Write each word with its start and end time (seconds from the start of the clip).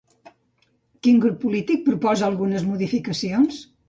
Quin 1.07 1.19
grup 1.25 1.35
polític 1.43 1.83
proposa 1.89 2.25
algunes 2.31 2.65
modificacions? 2.71 3.61